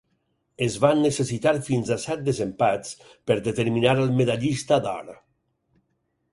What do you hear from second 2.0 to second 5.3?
set desempats per determinar el medallista d'or.